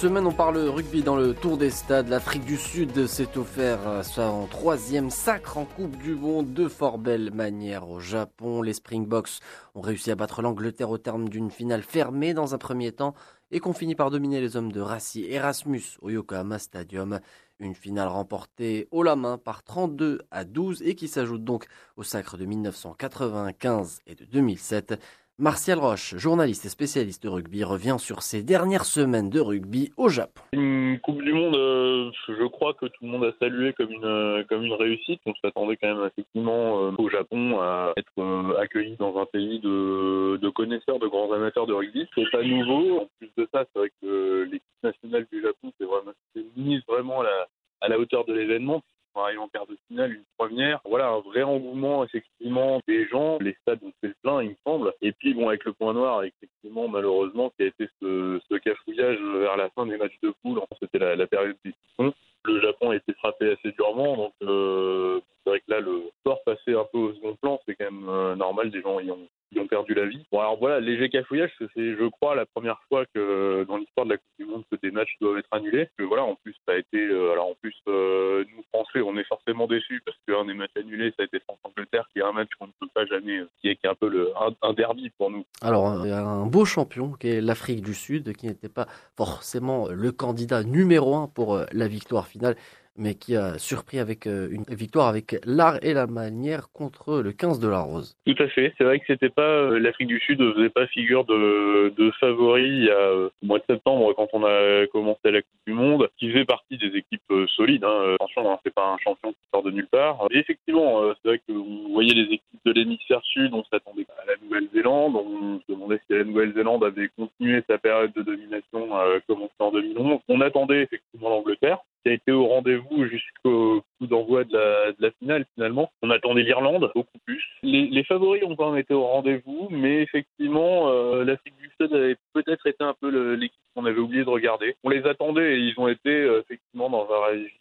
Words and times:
semaine, 0.00 0.26
on 0.26 0.32
parle 0.32 0.56
rugby 0.56 1.02
dans 1.02 1.16
le 1.16 1.34
Tour 1.34 1.58
des 1.58 1.68
Stades. 1.68 2.08
L'Afrique 2.08 2.46
du 2.46 2.56
Sud 2.56 3.06
s'est 3.06 3.36
offert 3.36 4.02
son 4.02 4.46
troisième 4.46 5.10
sacre 5.10 5.58
en 5.58 5.66
Coupe 5.66 5.98
du 5.98 6.14
Monde 6.14 6.54
de 6.54 6.68
fort 6.68 6.96
belle 6.96 7.30
manière 7.34 7.86
au 7.86 8.00
Japon. 8.00 8.62
Les 8.62 8.72
Springboks 8.72 9.40
ont 9.74 9.82
réussi 9.82 10.10
à 10.10 10.14
battre 10.14 10.40
l'Angleterre 10.40 10.88
au 10.88 10.96
terme 10.96 11.28
d'une 11.28 11.50
finale 11.50 11.82
fermée 11.82 12.32
dans 12.32 12.54
un 12.54 12.58
premier 12.58 12.92
temps 12.92 13.12
et 13.50 13.60
qu'on 13.60 13.74
finit 13.74 13.94
par 13.94 14.10
dominer 14.10 14.40
les 14.40 14.56
hommes 14.56 14.72
de 14.72 14.80
Rassi 14.80 15.26
Erasmus 15.28 15.82
au 16.00 16.08
Yokohama 16.08 16.58
Stadium. 16.58 17.20
Une 17.58 17.74
finale 17.74 18.08
remportée 18.08 18.88
haut 18.92 19.02
la 19.02 19.16
main 19.16 19.36
par 19.36 19.62
32 19.62 20.22
à 20.30 20.44
12 20.44 20.80
et 20.82 20.94
qui 20.94 21.08
s'ajoute 21.08 21.44
donc 21.44 21.66
au 21.98 22.04
sacre 22.04 22.38
de 22.38 22.46
1995 22.46 24.00
et 24.06 24.14
de 24.14 24.24
2007. 24.24 24.98
Martial 25.40 25.78
Roche, 25.78 26.14
journaliste 26.18 26.66
et 26.66 26.68
spécialiste 26.68 27.22
de 27.22 27.30
rugby, 27.30 27.64
revient 27.64 27.96
sur 27.98 28.20
ses 28.20 28.42
dernières 28.42 28.84
semaines 28.84 29.30
de 29.30 29.40
rugby 29.40 29.90
au 29.96 30.10
Japon. 30.10 30.42
Une 30.52 31.00
Coupe 31.00 31.22
du 31.22 31.32
Monde, 31.32 31.54
euh, 31.54 32.10
je 32.28 32.46
crois 32.46 32.74
que 32.74 32.84
tout 32.84 33.04
le 33.04 33.08
monde 33.08 33.24
a 33.24 33.32
salué 33.40 33.72
comme 33.72 33.90
une, 33.90 34.04
euh, 34.04 34.44
réussite. 34.78 35.18
On 35.24 35.32
s'attendait 35.42 35.78
quand 35.78 35.94
même 35.94 36.06
effectivement 36.06 36.84
euh, 36.84 36.92
au 36.98 37.08
Japon 37.08 37.58
à 37.58 37.94
être 37.96 38.58
accueilli 38.60 38.96
dans 38.98 39.16
un 39.16 39.24
pays 39.24 39.60
de, 39.60 40.36
de 40.36 40.48
connaisseurs, 40.50 40.98
de 40.98 41.06
grands 41.06 41.32
amateurs 41.32 41.66
de 41.66 41.72
rugby. 41.72 42.06
C'est 42.14 42.30
pas 42.30 42.42
nouveau. 42.42 43.00
En 43.00 43.08
plus 43.18 43.30
de 43.38 43.48
ça, 43.50 43.64
c'est 43.72 43.78
vrai 43.78 43.90
que 44.02 44.42
l'équipe 44.42 44.82
nationale 44.82 45.26
du 45.32 45.40
Japon 45.40 45.72
s'est 45.80 45.86
vraiment 45.86 46.12
mise 46.54 46.82
vraiment 46.86 47.22
à 47.22 47.24
la, 47.24 47.46
à 47.80 47.88
la 47.88 47.98
hauteur 47.98 48.26
de 48.26 48.34
l'événement 48.34 48.82
arrive 49.14 49.40
en 49.40 49.48
quart 49.48 49.66
de 49.66 49.76
finale, 49.88 50.12
une 50.12 50.24
première. 50.38 50.80
Voilà, 50.84 51.08
un 51.08 51.20
vrai 51.20 51.42
engouement, 51.42 52.04
effectivement, 52.04 52.80
des 52.86 53.06
gens. 53.08 53.38
Les 53.40 53.56
stades 53.62 53.82
ont 53.82 53.92
fait 54.00 54.08
le 54.08 54.14
plein, 54.22 54.42
il 54.42 54.50
me 54.50 54.56
semble. 54.64 54.92
Et 55.02 55.12
puis, 55.12 55.34
bon, 55.34 55.48
avec 55.48 55.64
le 55.64 55.72
point 55.72 55.92
noir, 55.92 56.22
effectivement, 56.24 56.88
malheureusement, 56.88 57.50
qui 57.50 57.64
a 57.64 57.66
été 57.66 57.88
ce, 58.00 58.40
ce 58.50 58.54
cafouillage 58.56 59.18
vers 59.20 59.56
la 59.56 59.70
fin 59.70 59.86
des 59.86 59.96
matchs 59.96 60.18
de 60.22 60.32
poule. 60.42 60.60
C'était 60.80 60.98
la, 60.98 61.26
période 61.26 61.56
des 61.64 61.72
sont. 61.96 62.12
Le 62.44 62.60
Japon 62.60 62.90
a 62.90 62.96
été 62.96 63.12
frappé 63.14 63.52
assez 63.52 63.72
durement, 63.72 64.16
donc 64.16 64.32
euh, 64.42 65.20
c'est 65.44 65.50
vrai 65.50 65.60
que 65.60 65.70
là, 65.70 65.80
le 65.80 66.04
sport 66.20 66.42
passé 66.44 66.72
un 66.72 66.86
peu 66.90 66.98
au 66.98 67.14
second 67.14 67.36
plan, 67.36 67.60
c'est 67.66 67.74
quand 67.74 67.90
même 67.90 68.08
euh, 68.08 68.34
normal, 68.34 68.70
des 68.70 68.80
gens 68.80 68.98
y 68.98 69.10
ont, 69.10 69.28
y 69.52 69.60
ont 69.60 69.66
perdu 69.66 69.92
la 69.92 70.06
vie. 70.06 70.24
Bon, 70.32 70.40
alors 70.40 70.58
voilà, 70.58 70.80
léger 70.80 71.10
cafouillage, 71.10 71.52
c'est, 71.58 71.68
je 71.76 72.08
crois, 72.08 72.34
la 72.34 72.46
première 72.46 72.80
fois 72.88 73.04
que 73.14 73.64
dans 73.68 73.76
l'histoire 73.76 74.06
de 74.06 74.12
la 74.12 74.16
Coupe 74.16 74.39
que 74.70 74.76
des 74.82 74.90
matchs 74.90 75.16
doivent 75.20 75.38
être 75.38 75.48
annulés. 75.52 75.88
Que 75.98 76.04
voilà, 76.04 76.24
en 76.24 76.36
plus, 76.36 76.54
ça 76.66 76.74
a 76.74 76.76
été, 76.76 76.98
euh, 76.98 77.32
alors 77.32 77.48
en 77.48 77.54
plus, 77.60 77.74
euh, 77.88 78.44
nous 78.54 78.62
Français, 78.72 79.00
on 79.00 79.16
est 79.16 79.24
forcément 79.24 79.66
déçus 79.66 80.02
parce 80.04 80.16
qu'un 80.26 80.44
des 80.44 80.54
matchs 80.54 80.76
annulés, 80.76 81.10
ça 81.16 81.22
a 81.22 81.24
été 81.24 81.40
France-Angleterre, 81.40 82.08
qui 82.12 82.20
est 82.20 82.22
un 82.22 82.32
match 82.32 82.48
qu'on 82.58 82.66
ne 82.66 82.72
peut 82.80 82.88
pas 82.94 83.06
jamais, 83.06 83.42
qui 83.60 83.68
est, 83.68 83.76
qui 83.76 83.86
est 83.86 83.90
un 83.90 83.94
peu 83.94 84.08
le, 84.08 84.32
un, 84.36 84.54
un 84.62 84.72
derby 84.72 85.10
pour 85.18 85.30
nous. 85.30 85.44
Alors, 85.62 85.86
un 85.86 86.46
beau 86.46 86.64
champion 86.64 87.12
qui 87.12 87.28
est 87.28 87.40
l'Afrique 87.40 87.82
du 87.82 87.94
Sud, 87.94 88.34
qui 88.34 88.46
n'était 88.46 88.68
pas 88.68 88.86
forcément 89.16 89.88
le 89.88 90.12
candidat 90.12 90.62
numéro 90.62 91.16
un 91.16 91.26
pour 91.26 91.60
la 91.72 91.88
victoire 91.88 92.26
finale 92.26 92.56
mais 93.00 93.14
qui 93.14 93.34
a 93.34 93.58
surpris 93.58 93.98
avec 93.98 94.26
euh, 94.26 94.48
une 94.52 94.64
victoire 94.68 95.08
avec 95.08 95.36
l'art 95.44 95.78
et 95.82 95.94
la 95.94 96.06
manière 96.06 96.70
contre 96.72 97.20
le 97.20 97.32
15 97.32 97.58
de 97.58 97.68
la 97.68 97.80
Rose. 97.80 98.14
Tout 98.26 98.36
à 98.38 98.46
fait. 98.48 98.74
C'est 98.76 98.84
vrai 98.84 99.00
que 99.00 99.06
c'était 99.06 99.30
pas 99.30 99.42
euh, 99.42 99.78
l'Afrique 99.78 100.08
du 100.08 100.20
Sud 100.20 100.38
ne 100.40 100.52
faisait 100.52 100.68
pas 100.68 100.86
figure 100.86 101.24
de, 101.24 102.10
favori 102.20 102.62
il 102.62 102.84
y 102.84 102.90
a 102.90 102.94
euh, 102.94 103.30
au 103.42 103.46
mois 103.46 103.58
de 103.58 103.64
septembre 103.68 104.12
quand 104.14 104.28
on 104.34 104.44
a 104.44 104.86
commencé 104.88 105.30
la 105.30 105.40
Coupe 105.40 105.60
du 105.66 105.72
Monde, 105.72 106.08
qui 106.18 106.30
faisait 106.30 106.44
partie 106.44 106.76
des 106.76 106.88
équipes 106.88 107.32
solides. 107.56 107.84
Hein. 107.84 108.14
Attention, 108.16 108.52
hein, 108.52 108.58
c'est 108.62 108.74
pas 108.74 108.86
un 108.86 108.98
champion 108.98 109.32
qui 109.32 109.38
sort 109.52 109.62
de 109.62 109.70
nulle 109.70 109.86
part. 109.86 110.26
Et 110.30 110.38
effectivement, 110.38 111.02
c'est 111.22 111.28
vrai 111.28 111.38
que 111.38 111.52
vous 111.52 111.92
voyez 111.92 112.12
les 112.12 112.24
équipes 112.24 112.60
de 112.66 112.72
l'hémisphère 112.72 113.22
sud, 113.24 113.54
on 113.54 113.64
s'attendait 113.64 114.06
à 114.22 114.26
la 114.26 114.34
Nouvelle-Zélande, 114.42 115.16
on 115.16 115.58
se 115.60 115.72
demandait 115.72 116.00
si 116.06 116.12
la 116.12 116.24
Nouvelle-Zélande 116.24 116.84
avait 116.84 117.08
continué 117.16 117.62
sa 117.68 117.78
période 117.78 118.12
de 118.12 118.22
domination 118.22 118.88
commencée 119.26 119.52
en 119.58 119.70
2011. 119.70 120.20
On 120.28 120.40
attendait 120.42 120.82
effectivement 120.82 121.30
l'Angleterre 121.30 121.78
qui 122.04 122.10
a 122.10 122.14
été 122.14 122.32
au 122.32 122.46
rendez-vous 122.46 123.06
jusqu'au 123.06 123.82
coup 123.98 124.06
d'envoi 124.06 124.44
de 124.44 124.56
la, 124.98 125.10
finale 125.12 125.44
finalement. 125.54 125.90
On 126.02 126.10
attendait 126.10 126.42
l'Irlande 126.42 126.90
beaucoup 126.94 127.18
plus. 127.24 127.42
Les, 127.62 128.04
favoris 128.04 128.42
ont 128.44 128.56
quand 128.56 128.70
même 128.70 128.80
été 128.80 128.94
au 128.94 129.04
rendez-vous, 129.06 129.68
mais 129.70 130.02
effectivement, 130.02 130.88
euh, 130.88 131.24
l'Afrique 131.24 131.56
du 131.58 131.70
Sud 131.80 131.92
avait 131.92 132.16
peut-être 132.32 132.66
été 132.66 132.82
un 132.82 132.94
peu 133.00 133.34
l'équipe 133.34 133.60
qu'on 133.74 133.84
avait 133.84 134.00
oublié 134.00 134.24
de 134.24 134.30
regarder. 134.30 134.76
On 134.82 134.88
les 134.88 135.06
attendait 135.06 135.56
et 135.56 135.58
ils 135.58 135.78
ont 135.78 135.88
été 135.88 136.10
euh, 136.10 136.40
effectivement 136.40 136.90
dans 136.90 137.08
un 137.10 137.26
registre 137.26 137.59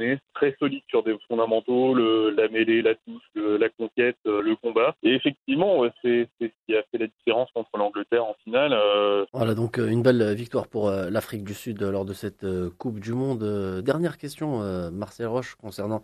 euh, 0.00 0.16
très 0.34 0.54
solide 0.58 0.82
sur 0.88 1.02
des 1.02 1.16
fondamentaux, 1.28 1.94
le, 1.94 2.30
la 2.30 2.48
mêlée, 2.48 2.82
la 2.82 2.94
touche, 2.94 3.22
la 3.34 3.68
conquête, 3.70 4.16
euh, 4.26 4.42
le 4.42 4.56
combat. 4.56 4.94
Et 5.02 5.14
effectivement, 5.14 5.84
c'est 6.02 6.28
ce 6.40 6.46
qui 6.66 6.76
a 6.76 6.82
fait 6.90 6.98
la 6.98 7.06
différence 7.06 7.50
contre 7.52 7.70
l'Angleterre 7.76 8.24
en 8.24 8.34
finale. 8.44 8.72
Euh. 8.72 9.24
Voilà 9.32 9.54
donc 9.54 9.78
une 9.78 10.02
belle 10.02 10.34
victoire 10.34 10.68
pour 10.68 10.90
l'Afrique 10.90 11.44
du 11.44 11.54
Sud 11.54 11.82
lors 11.82 12.04
de 12.04 12.12
cette 12.12 12.46
Coupe 12.78 13.00
du 13.00 13.12
Monde. 13.12 13.82
Dernière 13.82 14.18
question, 14.18 14.60
Marcel 14.90 15.26
Roche, 15.26 15.54
concernant 15.56 16.02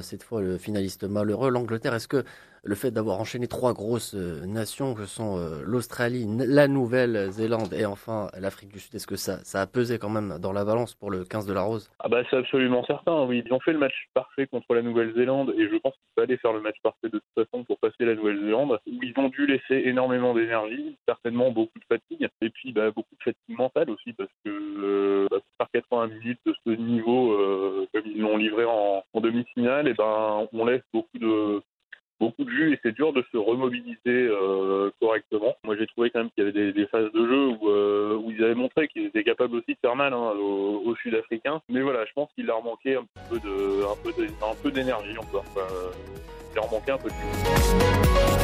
cette 0.00 0.22
fois 0.22 0.40
le 0.40 0.58
finaliste 0.58 1.04
malheureux, 1.04 1.50
l'Angleterre. 1.50 1.94
Est-ce 1.94 2.08
que 2.08 2.24
le 2.64 2.74
fait 2.74 2.92
d'avoir 2.92 3.18
enchaîné 3.18 3.48
trois 3.48 3.72
grosses 3.72 4.14
euh, 4.14 4.46
nations 4.46 4.94
que 4.94 5.04
sont 5.04 5.36
euh, 5.36 5.62
l'Australie, 5.64 6.26
la 6.46 6.68
Nouvelle-Zélande 6.68 7.72
et 7.72 7.86
enfin 7.86 8.28
l'Afrique 8.38 8.72
du 8.72 8.78
Sud, 8.78 8.94
est-ce 8.94 9.06
que 9.06 9.16
ça, 9.16 9.40
a 9.54 9.66
pesé 9.66 9.98
quand 9.98 10.08
même 10.08 10.38
dans 10.40 10.52
la 10.52 10.64
balance 10.64 10.94
pour 10.94 11.10
le 11.10 11.24
15 11.24 11.46
de 11.46 11.52
la 11.52 11.62
Rose? 11.62 11.90
Ah 11.98 12.08
bah 12.08 12.22
c'est 12.30 12.36
absolument 12.36 12.84
certain, 12.84 13.24
oui. 13.24 13.42
Ils 13.44 13.52
ont 13.52 13.60
fait 13.60 13.72
le 13.72 13.78
match 13.78 13.94
parfait 14.14 14.46
contre 14.46 14.74
la 14.74 14.82
Nouvelle-Zélande 14.82 15.52
et 15.56 15.68
je 15.68 15.76
pense 15.78 15.94
qu'il 15.94 16.22
fallait 16.22 16.36
faire 16.36 16.52
le 16.52 16.60
match 16.60 16.76
parfait 16.82 17.08
de 17.08 17.18
toute 17.18 17.44
façon 17.46 17.64
pour 17.64 17.78
passer 17.78 18.04
la 18.04 18.14
Nouvelle-Zélande, 18.14 18.78
où 18.86 19.02
ils 19.02 19.14
ont 19.16 19.28
dû 19.28 19.46
laisser 19.46 19.88
énormément 19.88 20.34
d'énergie, 20.34 20.96
certainement 21.08 21.50
beaucoup 21.50 21.78
de 21.78 21.84
fatigue, 21.84 22.28
et 22.40 22.50
puis 22.50 22.72
bah, 22.72 22.90
beaucoup 22.92 23.14
de 23.18 23.22
fatigue 23.24 23.58
mentale 23.58 23.90
aussi, 23.90 24.12
parce 24.12 24.30
que 24.44 24.50
euh, 24.50 25.26
bah, 25.30 25.38
par 25.58 25.70
80 25.72 26.06
minutes 26.08 26.40
de 26.46 26.54
ce 26.64 26.70
niveau, 26.70 27.36
comme 27.92 28.06
ils 28.06 28.20
l'ont 28.20 28.36
livré 28.36 28.64
en, 28.64 29.02
en 29.12 29.20
demi-finale, 29.20 29.88
et 29.88 29.94
ben 29.94 30.46
on 30.52 30.64
laisse 30.64 30.82
beaucoup 30.92 31.18
de 31.18 31.62
beaucoup 32.22 32.44
de 32.44 32.50
jus 32.50 32.72
et 32.72 32.78
c'est 32.84 32.92
dur 32.92 33.12
de 33.12 33.24
se 33.32 33.36
remobiliser 33.36 33.98
euh, 34.06 34.90
correctement. 35.00 35.56
Moi 35.64 35.74
j'ai 35.76 35.88
trouvé 35.88 36.10
quand 36.10 36.20
même 36.20 36.30
qu'il 36.30 36.44
y 36.44 36.48
avait 36.48 36.72
des, 36.72 36.86
phases 36.86 37.10
de 37.12 37.26
jeu 37.26 37.48
où, 37.48 37.68
euh, 37.68 38.14
où 38.16 38.30
ils 38.30 38.44
avaient 38.44 38.54
montré 38.54 38.86
qu'ils 38.86 39.06
étaient 39.06 39.24
capables 39.24 39.56
aussi 39.56 39.72
de 39.72 39.78
faire 39.80 39.96
mal 39.96 40.12
hein, 40.12 40.32
aux, 40.38 40.94
Sud-Africains. 41.02 41.60
Mais 41.68 41.80
voilà, 41.80 42.04
je 42.04 42.12
pense 42.12 42.30
qu'il 42.34 42.46
leur 42.46 42.62
manquait 42.62 42.94
un 42.94 43.04
peu 44.62 44.70
d'énergie 44.70 45.18
encore. 45.18 45.44
Quoi. 45.52 45.66
Il 46.52 46.54
leur 46.54 46.70
manquait 46.70 46.92
un 46.92 46.98
peu 46.98 47.08
de 47.08 47.14
jus. 47.14 48.41